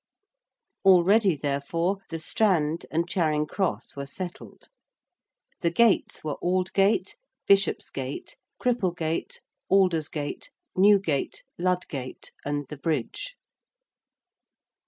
[0.83, 4.67] Already, therefore, the Strand and Charing Cross were settled.
[5.59, 13.35] The gates were Aldgate, Bishopsgate, Cripplegate, Aldersgate, Newgate, Ludgate, and the Bridge.